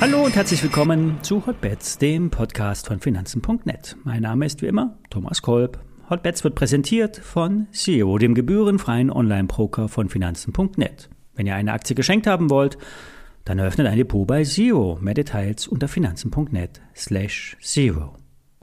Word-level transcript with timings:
Hallo 0.00 0.24
und 0.24 0.34
herzlich 0.34 0.62
willkommen 0.62 1.18
zu 1.22 1.46
Hotbets, 1.46 1.96
dem 1.96 2.30
Podcast 2.30 2.88
von 2.88 2.98
Finanzen.net. 2.98 3.96
Mein 4.02 4.22
Name 4.22 4.46
ist 4.46 4.60
wie 4.60 4.66
immer 4.66 4.98
Thomas 5.10 5.42
Kolb. 5.42 5.78
Hotbets 6.10 6.42
wird 6.42 6.56
präsentiert 6.56 7.16
von 7.16 7.68
SEO, 7.70 8.18
dem 8.18 8.34
gebührenfreien 8.34 9.10
Online-Broker 9.10 9.88
von 9.88 10.08
Finanzen.net. 10.08 11.08
Wenn 11.34 11.46
ihr 11.46 11.54
eine 11.54 11.72
Aktie 11.72 11.94
geschenkt 11.94 12.26
haben 12.26 12.50
wollt, 12.50 12.78
dann 13.44 13.58
eröffnet 13.58 13.86
ein 13.86 13.96
Depot 13.96 14.26
bei 14.26 14.44
Zero. 14.44 14.98
Mehr 15.00 15.14
Details 15.14 15.68
unter 15.68 15.88
finanzen.net 15.88 16.80
slash 16.94 17.56
zero. 17.60 18.16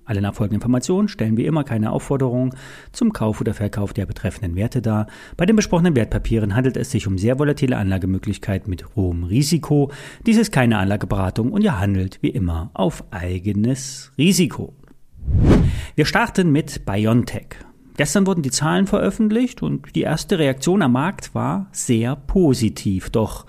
Alle 0.10 0.22
nachfolgenden 0.22 0.56
Informationen 0.56 1.08
stellen 1.08 1.38
wie 1.38 1.46
immer 1.46 1.64
keine 1.64 1.92
Aufforderung 1.92 2.56
zum 2.92 3.14
Kauf 3.14 3.42
oder 3.42 3.54
Verkauf 3.54 3.94
der 3.94 4.08
betreffenden 4.08 4.56
Werte 4.56 4.82
dar. 4.82 5.06
Bei 5.38 5.46
den 5.46 5.56
besprochenen 5.56 5.96
Wertpapieren 5.96 6.56
handelt 6.56 6.78
es 6.78 6.90
sich 6.90 7.06
um 7.06 7.20
sehr 7.20 7.38
volatile 7.38 7.78
Anlagemöglichkeiten 7.78 8.72
mit 8.72 8.96
hohem 8.96 9.24
Risiko. 9.24 9.92
Dies 10.26 10.38
ist 10.38 10.52
keine 10.52 10.80
Anlageberatung 10.80 11.52
und 11.52 11.64
ihr 11.64 11.80
handelt 11.80 12.18
wie 12.24 12.32
immer 12.32 12.72
auf 12.74 13.04
eigenes 13.12 14.12
Risiko. 14.18 14.74
Wir 15.94 16.06
starten 16.06 16.52
mit 16.52 16.88
BioNTech. 16.88 17.58
Gestern 17.96 18.26
wurden 18.26 18.42
die 18.42 18.50
Zahlen 18.50 18.88
veröffentlicht 18.88 19.62
und 19.62 19.96
die 19.96 20.02
erste 20.02 20.40
Reaktion 20.40 20.82
am 20.82 20.94
Markt 20.94 21.36
war 21.36 21.68
sehr 21.72 22.16
positiv. 22.16 23.12
Doch 23.12 23.46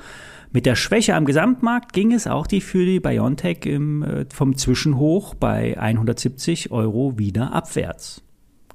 mit 0.52 0.66
der 0.66 0.74
Schwäche 0.74 1.14
am 1.14 1.26
Gesamtmarkt 1.26 1.92
ging 1.92 2.12
es 2.12 2.26
auch 2.26 2.46
die 2.46 2.60
für 2.60 2.84
die 2.84 2.98
BioNTech 2.98 3.66
im, 3.66 4.02
äh, 4.02 4.26
vom 4.32 4.56
Zwischenhoch 4.56 5.34
bei 5.34 5.80
170 5.80 6.72
Euro 6.72 7.18
wieder 7.18 7.52
abwärts. 7.52 8.22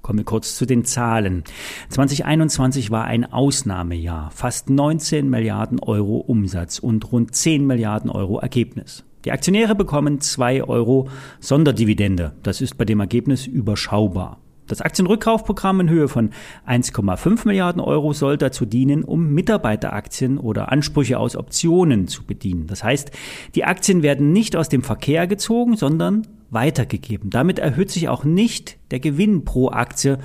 Kommen 0.01 0.19
wir 0.19 0.25
kurz 0.25 0.55
zu 0.55 0.65
den 0.65 0.85
Zahlen. 0.85 1.43
2021 1.89 2.91
war 2.91 3.05
ein 3.05 3.25
Ausnahmejahr. 3.25 4.31
Fast 4.31 4.69
19 4.69 5.29
Milliarden 5.29 5.79
Euro 5.79 6.17
Umsatz 6.17 6.79
und 6.79 7.11
rund 7.11 7.35
10 7.35 7.65
Milliarden 7.65 8.09
Euro 8.09 8.39
Ergebnis. 8.39 9.03
Die 9.25 9.31
Aktionäre 9.31 9.75
bekommen 9.75 10.21
2 10.21 10.63
Euro 10.63 11.09
Sonderdividende. 11.39 12.35
Das 12.43 12.61
ist 12.61 12.77
bei 12.77 12.85
dem 12.85 12.99
Ergebnis 12.99 13.47
überschaubar. 13.47 14.39
Das 14.67 14.81
Aktienrückkaufprogramm 14.81 15.81
in 15.81 15.89
Höhe 15.89 16.07
von 16.07 16.31
1,5 16.67 17.47
Milliarden 17.47 17.81
Euro 17.81 18.13
soll 18.13 18.37
dazu 18.37 18.65
dienen, 18.65 19.03
um 19.03 19.33
Mitarbeiteraktien 19.33 20.37
oder 20.37 20.71
Ansprüche 20.71 21.19
aus 21.19 21.35
Optionen 21.35 22.07
zu 22.07 22.23
bedienen. 22.23 22.65
Das 22.67 22.83
heißt, 22.83 23.11
die 23.53 23.63
Aktien 23.63 24.01
werden 24.01 24.31
nicht 24.31 24.55
aus 24.55 24.69
dem 24.69 24.81
Verkehr 24.81 25.27
gezogen, 25.27 25.77
sondern 25.77 26.27
weitergegeben. 26.49 27.29
Damit 27.29 27.59
erhöht 27.59 27.91
sich 27.91 28.09
auch 28.09 28.23
nicht 28.23 28.77
der 28.91 28.99
Gewinn 28.99 29.45
pro 29.45 29.69
Aktie, 29.69 30.17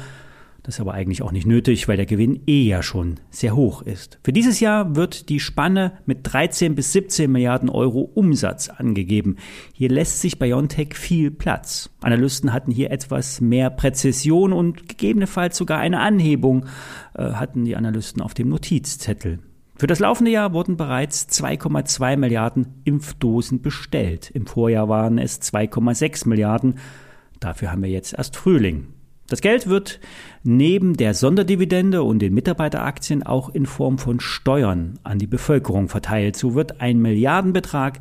das 0.63 0.75
ist 0.75 0.81
aber 0.81 0.93
eigentlich 0.93 1.23
auch 1.23 1.33
nicht 1.33 1.47
nötig, 1.47 1.89
weil 1.89 1.97
der 1.97 2.07
Gewinn 2.07 2.43
eh 2.47 2.63
ja 2.63 2.83
schon 2.83 3.17
sehr 3.31 3.57
hoch 3.57 3.83
ist. 3.83 4.19
Für 4.23 4.33
dieses 4.33 4.61
Jahr 4.61 4.95
wird 4.95 5.29
die 5.29 5.41
Spanne 5.41 5.93
mit 6.05 6.21
13 6.23 6.75
bis 6.75 6.93
17 6.93 7.31
Milliarden 7.31 7.71
Euro 7.71 8.01
Umsatz 8.01 8.69
angegeben. 8.69 9.37
Hier 9.73 9.89
lässt 9.89 10.21
sich 10.21 10.39
BioNTech 10.39 10.95
viel 10.95 11.31
Platz. 11.31 11.91
Analysten 12.03 12.53
hatten 12.53 12.71
hier 12.71 12.91
etwas 12.91 13.41
mehr 13.41 13.71
Präzision 13.71 14.53
und 14.53 14.89
gegebenenfalls 14.89 15.57
sogar 15.57 15.79
eine 15.79 16.01
Anhebung 16.01 16.67
äh, 17.15 17.33
hatten 17.33 17.65
die 17.65 17.77
Analysten 17.77 18.21
auf 18.21 18.35
dem 18.35 18.49
Notizzettel. 18.49 19.39
Für 19.77 19.87
das 19.87 19.99
laufende 19.99 20.31
Jahr 20.31 20.53
wurden 20.53 20.77
bereits 20.77 21.27
2,2 21.29 22.19
Milliarden 22.19 22.83
Impfdosen 22.85 23.63
bestellt. 23.63 24.31
Im 24.31 24.47
Vorjahr 24.47 24.91
waren 24.91 25.17
es 25.17 25.41
2,6 25.41 26.29
Milliarden. 26.29 26.75
Dafür 27.41 27.73
haben 27.73 27.83
wir 27.83 27.89
jetzt 27.89 28.13
erst 28.13 28.37
Frühling. 28.37 28.89
Das 29.31 29.41
Geld 29.41 29.69
wird 29.69 30.01
neben 30.43 30.97
der 30.97 31.15
Sonderdividende 31.15 32.03
und 32.03 32.19
den 32.19 32.35
Mitarbeiteraktien 32.35 33.23
auch 33.23 33.49
in 33.49 33.65
Form 33.65 33.97
von 33.97 34.19
Steuern 34.19 34.99
an 35.05 35.21
die 35.21 35.29
Bevölkerung 35.29 35.89
verteilt. 35.89 36.35
So 36.35 36.57
wird 36.57 36.81
ein 36.81 36.99
Milliardenbetrag 36.99 38.01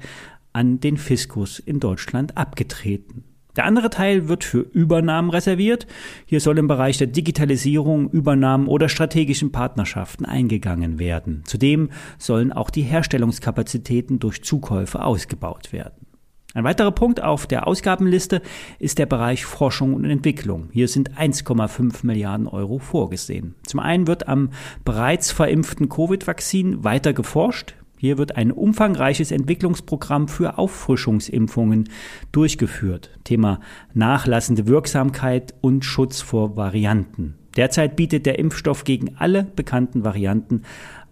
an 0.54 0.80
den 0.80 0.98
Fiskus 0.98 1.60
in 1.60 1.80
Deutschland 1.80 2.36
abgetreten. 2.36 3.26
Der 3.56 3.66
andere 3.66 3.92
Teil 3.92 4.28
wird 4.28 4.44
für 4.44 4.62
Übernahmen 4.62 5.30
reserviert. 5.30 5.86
Hier 6.26 6.40
soll 6.40 6.58
im 6.58 6.68
Bereich 6.68 6.98
der 6.98 7.08
Digitalisierung, 7.08 8.10
Übernahmen 8.10 8.68
oder 8.68 8.90
strategischen 8.90 9.52
Partnerschaften 9.52 10.26
eingegangen 10.26 10.98
werden. 10.98 11.44
Zudem 11.46 11.90
sollen 12.18 12.52
auch 12.52 12.72
die 12.72 12.82
Herstellungskapazitäten 12.82 14.18
durch 14.18 14.44
Zukäufe 14.44 15.04
ausgebaut 15.04 15.74
werden. 15.74 15.99
Ein 16.56 16.64
weiterer 16.64 16.92
Punkt 16.92 17.22
auf 17.22 17.46
der 17.46 17.68
Ausgabenliste 17.68 18.42
ist 18.80 18.98
der 18.98 19.06
Bereich 19.06 19.46
Forschung 19.46 19.94
und 19.94 20.06
Entwicklung. 20.06 20.70
Hier 20.72 20.88
sind 20.88 21.12
1,5 21.16 22.04
Milliarden 22.04 22.48
Euro 22.48 22.80
vorgesehen. 22.80 23.54
Zum 23.68 23.80
einen 23.80 24.08
wird 24.08 24.28
am 24.28 24.50
bereits 24.84 25.32
verimpften 25.32 25.90
Covid-Vakzin 25.90 26.84
weiter 26.84 27.14
geforscht. 27.14 27.76
Hier 27.98 28.18
wird 28.18 28.36
ein 28.36 28.52
umfangreiches 28.52 29.32
Entwicklungsprogramm 29.32 30.28
für 30.28 30.58
Auffrischungsimpfungen 30.58 31.90
durchgeführt. 32.32 33.12
Thema 33.26 33.60
nachlassende 33.94 34.66
Wirksamkeit 34.66 35.54
und 35.62 35.86
Schutz 35.86 36.20
vor 36.22 36.58
Varianten. 36.58 37.36
Derzeit 37.58 37.96
bietet 37.96 38.26
der 38.26 38.40
Impfstoff 38.40 38.86
gegen 38.86 39.18
alle 39.18 39.44
bekannten 39.44 40.04
Varianten 40.04 40.64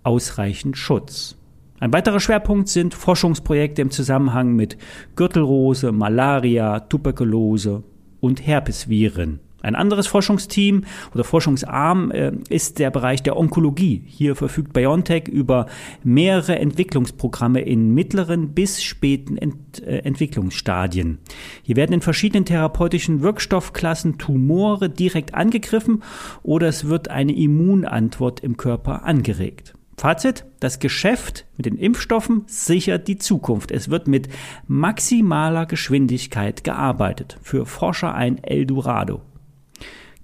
ausreichend 0.01 0.77
Schutz. 0.77 1.37
Ein 1.79 1.93
weiterer 1.93 2.19
Schwerpunkt 2.19 2.69
sind 2.69 2.95
Forschungsprojekte 2.95 3.83
im 3.83 3.91
Zusammenhang 3.91 4.55
mit 4.55 4.77
Gürtelrose, 5.15 5.91
Malaria, 5.91 6.79
Tuberkulose 6.79 7.83
und 8.19 8.45
Herpesviren. 8.45 9.39
Ein 9.61 9.75
anderes 9.75 10.07
Forschungsteam 10.07 10.85
oder 11.13 11.23
Forschungsarm 11.23 12.11
äh, 12.11 12.31
ist 12.49 12.79
der 12.79 12.89
Bereich 12.89 13.21
der 13.21 13.37
Onkologie. 13.37 14.03
Hier 14.05 14.35
verfügt 14.35 14.73
BioNTech 14.73 15.27
über 15.27 15.65
mehrere 16.03 16.57
Entwicklungsprogramme 16.57 17.61
in 17.61 17.93
mittleren 17.93 18.53
bis 18.53 18.83
späten 18.83 19.37
Ent 19.37 19.83
äh, 19.83 19.99
Entwicklungsstadien. 19.99 21.19
Hier 21.63 21.75
werden 21.75 21.93
in 21.93 22.01
verschiedenen 22.01 22.45
therapeutischen 22.45 23.21
Wirkstoffklassen 23.21 24.17
Tumore 24.17 24.89
direkt 24.89 25.33
angegriffen 25.33 26.03
oder 26.43 26.67
es 26.67 26.87
wird 26.87 27.09
eine 27.09 27.35
Immunantwort 27.35 28.39
im 28.39 28.57
Körper 28.57 29.05
angeregt. 29.05 29.76
Fazit, 29.99 30.45
das 30.59 30.77
Geschäft 30.77 31.45
mit 31.57 31.65
den 31.65 31.75
Impfstoffen 31.75 32.43
sichert 32.45 33.07
die 33.07 33.17
Zukunft. 33.17 33.71
Es 33.71 33.89
wird 33.89 34.07
mit 34.07 34.29
maximaler 34.67 35.65
Geschwindigkeit 35.65 36.63
gearbeitet. 36.63 37.39
Für 37.41 37.65
Forscher 37.65 38.13
ein 38.13 38.43
Eldorado. 38.43 39.21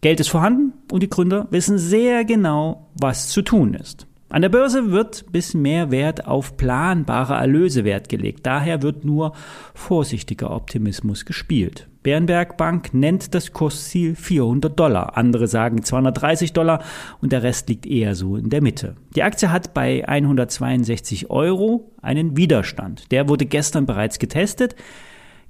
Geld 0.01 0.19
ist 0.19 0.28
vorhanden 0.28 0.73
und 0.91 1.01
die 1.01 1.09
Gründer 1.09 1.47
wissen 1.50 1.79
sehr 1.79 2.23
genau, 2.23 2.91
was 2.94 3.29
zu 3.29 3.41
tun 3.41 3.73
ist. 3.73 4.06
An 4.33 4.41
der 4.41 4.49
Börse 4.49 4.89
wird 4.89 5.31
bis 5.31 5.53
mehr 5.53 5.91
Wert 5.91 6.25
auf 6.25 6.57
planbare 6.57 7.35
Erlöse 7.35 7.83
Wert 7.83 8.09
gelegt. 8.09 8.47
Daher 8.47 8.81
wird 8.81 9.05
nur 9.05 9.33
vorsichtiger 9.75 10.49
Optimismus 10.49 11.25
gespielt. 11.25 11.88
Bernberg 12.01 12.57
Bank 12.57 12.95
nennt 12.95 13.35
das 13.35 13.53
Kursziel 13.53 14.16
400 14.16 14.79
Dollar. 14.79 15.17
Andere 15.17 15.45
sagen 15.45 15.83
230 15.83 16.51
Dollar 16.51 16.81
und 17.22 17.31
der 17.31 17.43
Rest 17.43 17.69
liegt 17.69 17.85
eher 17.85 18.16
so 18.16 18.35
in 18.35 18.49
der 18.49 18.63
Mitte. 18.63 18.95
Die 19.16 19.22
Aktie 19.22 19.51
hat 19.51 19.75
bei 19.75 20.03
162 20.07 21.29
Euro 21.29 21.91
einen 22.01 22.35
Widerstand. 22.35 23.11
Der 23.11 23.29
wurde 23.29 23.45
gestern 23.45 23.85
bereits 23.85 24.17
getestet. 24.17 24.75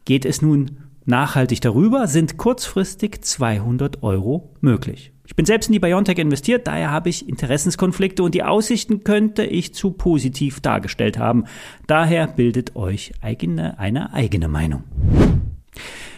Geht 0.03 0.25
es 0.25 0.41
nun 0.41 0.79
nachhaltig 1.05 1.61
darüber, 1.61 2.07
sind 2.07 2.35
kurzfristig 2.35 3.23
200 3.23 4.03
Euro 4.03 4.51
möglich. 4.59 5.12
Ich 5.25 5.35
bin 5.37 5.45
selbst 5.45 5.67
in 5.67 5.73
die 5.73 5.79
Biontech 5.79 6.17
investiert, 6.17 6.67
daher 6.67 6.91
habe 6.91 7.07
ich 7.07 7.29
Interessenskonflikte 7.29 8.23
und 8.23 8.35
die 8.35 8.43
Aussichten 8.43 9.05
könnte 9.05 9.45
ich 9.45 9.73
zu 9.73 9.91
positiv 9.91 10.59
dargestellt 10.59 11.17
haben. 11.17 11.45
Daher 11.87 12.27
bildet 12.27 12.75
euch 12.75 13.13
eigene, 13.21 13.79
eine 13.79 14.13
eigene 14.13 14.49
Meinung. 14.49 14.83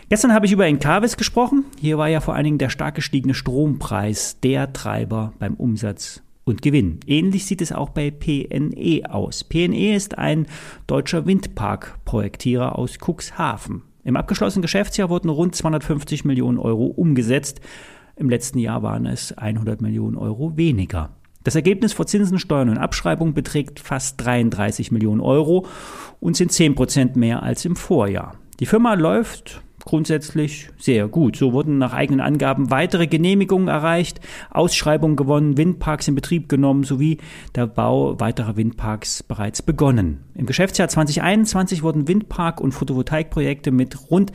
Gestern 0.09 0.33
habe 0.33 0.47
ich 0.47 0.51
über 0.51 0.65
Encarvis 0.65 1.17
gesprochen. 1.17 1.65
Hier 1.79 1.99
war 1.99 2.07
ja 2.07 2.19
vor 2.19 2.33
allen 2.33 2.45
Dingen 2.45 2.57
der 2.57 2.69
stark 2.69 2.95
gestiegene 2.95 3.35
Strompreis 3.35 4.39
der 4.39 4.73
Treiber 4.73 5.33
beim 5.37 5.53
Umsatz 5.53 6.23
und 6.43 6.63
Gewinn. 6.63 6.99
Ähnlich 7.05 7.45
sieht 7.45 7.61
es 7.61 7.71
auch 7.71 7.89
bei 7.89 8.09
PNE 8.09 9.03
aus. 9.09 9.43
PNE 9.43 9.95
ist 9.95 10.17
ein 10.17 10.47
deutscher 10.87 11.27
Windparkprojektierer 11.27 12.77
aus 12.77 12.97
Cuxhaven. 12.99 13.83
Im 14.03 14.15
abgeschlossenen 14.15 14.61
Geschäftsjahr 14.61 15.09
wurden 15.09 15.29
rund 15.29 15.55
250 15.55 16.25
Millionen 16.25 16.59
Euro 16.59 16.85
umgesetzt. 16.85 17.59
Im 18.17 18.29
letzten 18.29 18.59
Jahr 18.59 18.81
waren 18.81 19.05
es 19.05 19.37
100 19.37 19.81
Millionen 19.81 20.15
Euro 20.15 20.55
weniger. 20.55 21.09
Das 21.43 21.55
Ergebnis 21.55 21.93
vor 21.93 22.07
Zinsen, 22.07 22.39
Steuern 22.39 22.69
und 22.69 22.77
Abschreibung 22.77 23.33
beträgt 23.33 23.79
fast 23.79 24.23
33 24.23 24.91
Millionen 24.91 25.21
Euro 25.21 25.67
und 26.19 26.35
sind 26.35 26.51
10 26.51 26.75
Prozent 26.75 27.15
mehr 27.15 27.43
als 27.43 27.65
im 27.65 27.75
Vorjahr. 27.75 28.35
Die 28.59 28.65
Firma 28.65 28.93
läuft 28.93 29.61
grundsätzlich 29.83 30.69
sehr 30.77 31.07
gut. 31.07 31.35
So 31.35 31.53
wurden 31.53 31.77
nach 31.77 31.93
eigenen 31.93 32.21
Angaben 32.21 32.71
weitere 32.71 33.05
Genehmigungen 33.05 33.67
erreicht, 33.67 34.19
Ausschreibungen 34.49 35.15
gewonnen, 35.15 35.57
Windparks 35.57 36.07
in 36.07 36.15
Betrieb 36.15 36.49
genommen 36.49 36.83
sowie 36.83 37.19
der 37.53 37.67
Bau 37.67 38.19
weiterer 38.19 38.57
Windparks 38.57 39.21
bereits 39.23 39.61
begonnen. 39.61 40.23
Im 40.33 40.47
Geschäftsjahr 40.47 40.87
2021 40.87 41.83
wurden 41.83 42.07
Windpark- 42.07 42.61
und 42.61 42.71
Photovoltaikprojekte 42.71 43.71
mit 43.71 44.09
rund 44.09 44.31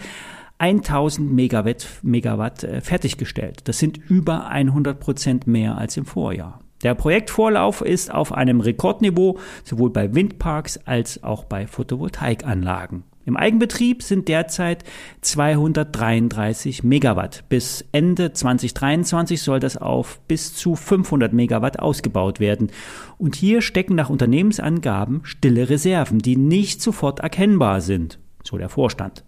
1000 0.61 1.33
Megawatt, 1.33 1.87
Megawatt 2.03 2.65
äh, 2.65 2.81
fertiggestellt. 2.81 3.63
Das 3.65 3.79
sind 3.79 3.97
über 3.97 4.49
100 4.49 5.01
Prozent 5.01 5.47
mehr 5.47 5.79
als 5.79 5.97
im 5.97 6.05
Vorjahr. 6.05 6.61
Der 6.83 6.95
Projektvorlauf 6.95 7.83
ist 7.83 8.13
auf 8.13 8.33
einem 8.33 8.61
Rekordniveau, 8.61 9.39
sowohl 9.65 9.91
bei 9.91 10.15
Windparks 10.15 10.79
als 10.87 11.23
auch 11.23 11.45
bei 11.45 11.67
Photovoltaikanlagen. 11.67 13.05
Im 13.27 13.37
Eigenbetrieb 13.37 14.03
sind 14.03 14.29
derzeit 14.29 14.83
233 15.21 16.83
Megawatt. 16.83 17.45
Bis 17.51 17.85
Ende 17.93 18.33
2023 18.33 19.43
soll 19.43 19.61
das 19.61 19.77
auf 19.77 20.21
bis 20.27 20.55
zu 20.55 20.75
500 20.75 21.33
Megawatt 21.33 21.79
ausgebaut 21.79 22.41
werden. 22.41 22.71
Und 23.19 23.37
hier 23.37 23.61
stecken 23.61 23.95
nach 23.95 24.09
Unternehmensangaben 24.09 25.21
stille 25.25 25.69
Reserven, 25.69 26.19
die 26.19 26.37
nicht 26.37 26.81
sofort 26.81 27.21
erkennbar 27.21 27.83
sind, 27.83 28.19
so 28.43 28.57
der 28.57 28.71
Vorstand. 28.71 29.23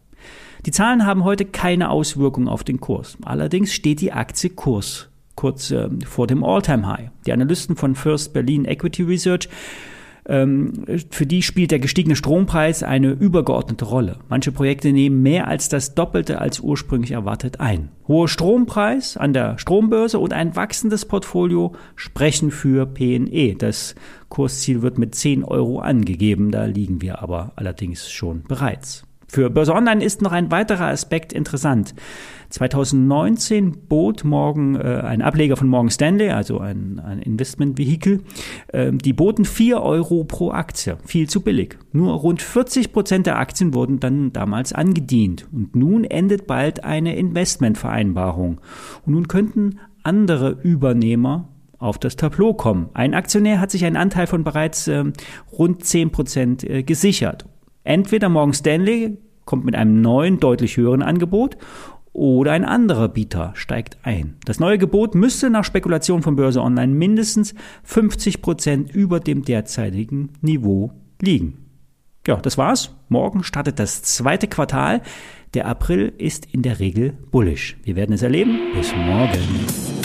Die 0.65 0.71
Zahlen 0.71 1.07
haben 1.07 1.25
heute 1.25 1.45
keine 1.45 1.91
Auswirkung 1.91 2.49
auf 2.49 2.63
den 2.63 2.81
Kurs. 2.81 3.19
Allerdings 3.23 3.73
steht 3.73 4.01
die 4.01 4.13
Aktie 4.13 4.51
Kurs 4.51 5.09
kurz 5.35 5.71
äh, 5.71 5.89
vor 6.07 6.27
dem 6.27 6.45
All-Time-High. 6.45 7.11
Die 7.27 7.33
Analysten 7.33 7.75
von 7.75 7.95
First 7.95 8.33
Berlin 8.33 8.65
Equity 8.65 9.03
Research 9.03 9.49
ähm, 10.29 10.85
für 11.11 11.27
die 11.27 11.43
spielt 11.43 11.73
der 11.73 11.81
gestiegene 11.81 12.15
Strompreis 12.15 12.83
eine 12.83 13.11
übergeordnete 13.11 13.85
Rolle. 13.85 14.19
Manche 14.29 14.53
Projekte 14.53 14.93
nehmen 14.93 15.23
mehr 15.23 15.49
als 15.49 15.69
das 15.69 15.95
Doppelte 15.95 16.41
als 16.41 16.61
ursprünglich 16.61 17.11
erwartet 17.11 17.59
ein. 17.59 17.89
Hoher 18.07 18.29
Strompreis 18.29 19.17
an 19.17 19.33
der 19.33 19.59
Strombörse 19.59 20.19
und 20.21 20.33
ein 20.33 20.55
wachsendes 20.55 21.07
Portfolio 21.07 21.73
sprechen 21.97 22.53
für 22.53 22.87
PNE. 22.87 23.57
Das 23.57 23.97
Kursziel 24.29 24.83
wird 24.83 24.97
mit 24.97 25.15
10 25.15 25.43
Euro 25.43 25.81
angegeben, 25.81 26.53
da 26.53 26.67
liegen 26.67 27.03
wir 27.03 27.21
aber 27.21 27.53
allerdings 27.57 28.09
schon 28.11 28.45
bereits. 28.45 29.05
Für 29.33 29.49
Börse 29.49 29.73
Online 29.73 30.05
ist 30.05 30.21
noch 30.21 30.33
ein 30.33 30.51
weiterer 30.51 30.89
Aspekt 30.89 31.33
interessant. 31.33 31.95
2019 32.51 33.89
bot 33.89 34.25
morgen 34.25 34.77
äh, 34.77 35.01
ein 35.07 35.23
Ableger 35.23 35.57
von 35.57 35.69
Morgan 35.69 35.89
Stanley, 35.89 36.29
also 36.29 36.59
ein, 36.59 37.01
ein 37.01 37.19
Investmentvehikel, 37.19 38.25
äh, 38.69 38.93
die 38.93 39.15
boten 39.15 39.47
4 39.47 39.81
Euro 39.81 40.25
pro 40.25 40.51
Aktie. 40.51 40.99
Viel 41.07 41.31
zu 41.31 41.41
billig. 41.41 41.79
Nur 41.93 42.13
rund 42.13 42.43
40 42.43 42.93
Prozent 42.93 43.27
der 43.27 43.39
Aktien 43.39 43.73
wurden 43.73 44.01
dann 44.01 44.35
damals 44.35 44.75
angedient. 44.75 45.49
Und 45.51 45.75
nun 45.75 46.05
endet 46.05 46.47
bald 46.47 46.85
eine 46.85 47.17
Investmentvereinbarung. 47.17 48.61
Und 49.07 49.15
nun 49.15 49.29
könnten 49.29 49.79
andere 50.03 50.51
Übernehmer 50.63 51.49
auf 51.79 51.99
das 51.99 52.17
Tableau 52.17 52.53
kommen. 52.53 52.91
Ein 52.93 53.15
Aktionär 53.15 53.61
hat 53.61 53.71
sich 53.71 53.87
einen 53.87 53.97
Anteil 53.97 54.27
von 54.27 54.45
bereits 54.45 54.89
äh, 54.89 55.05
rund 55.51 55.87
10 55.87 56.13
Prozent 56.13 56.65
äh, 56.65 56.83
gesichert. 56.83 57.47
Entweder 57.85 58.29
Morgan 58.29 58.55
Stanley 58.55 59.19
kommt 59.45 59.65
mit 59.65 59.75
einem 59.75 60.01
neuen, 60.01 60.41
deutlich 60.41 60.77
höheren 60.77 61.03
Angebot 61.03 61.57
oder 62.13 62.53
ein 62.53 62.65
anderer 62.65 63.09
Bieter 63.09 63.53
steigt 63.55 63.99
ein. 64.03 64.37
Das 64.45 64.61
neue 64.61 64.79
Gebot 64.79 65.15
müsste 65.15 65.51
nach 65.51 65.65
Spekulation 65.65 66.23
von 66.23 66.37
Börse 66.37 66.61
Online 66.61 66.93
mindestens 66.93 67.55
50 67.85 68.43
Prozent 68.43 68.95
über 68.95 69.19
dem 69.19 69.45
derzeitigen 69.45 70.31
Niveau 70.41 70.93
liegen. 71.21 71.59
Ja, 72.27 72.37
das 72.37 72.59
war's. 72.59 72.95
Morgen 73.09 73.43
startet 73.43 73.79
das 73.79 74.03
zweite 74.03 74.47
Quartal. 74.47 75.03
Der 75.55 75.67
April 75.67 76.13
ist 76.19 76.47
in 76.53 76.63
der 76.63 76.79
Regel 76.79 77.15
bullish. 77.31 77.77
Wir 77.83 77.97
werden 77.97 78.15
es 78.15 78.23
erleben. 78.23 78.59
Bis 78.75 78.95
morgen. 78.95 80.02